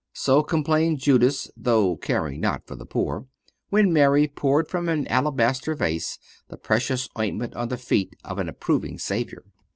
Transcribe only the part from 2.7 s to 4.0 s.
the poor(432)) when